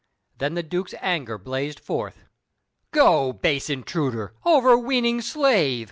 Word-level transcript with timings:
Then 0.39 0.55
the 0.55 0.63
Duke's 0.63 0.95
anger 0.99 1.37
blazed 1.37 1.79
forth. 1.79 2.23
"Go, 2.89 3.31
base 3.33 3.69
intruder! 3.69 4.33
Overweening 4.43 5.21
slave!" 5.21 5.79